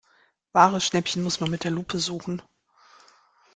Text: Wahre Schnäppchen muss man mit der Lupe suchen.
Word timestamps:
Wahre 0.51 0.81
Schnäppchen 0.81 1.21
muss 1.21 1.41
man 1.41 1.51
mit 1.51 1.63
der 1.63 1.69
Lupe 1.69 1.99
suchen. 1.99 2.41